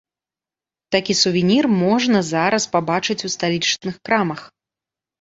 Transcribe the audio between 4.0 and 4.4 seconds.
крамах.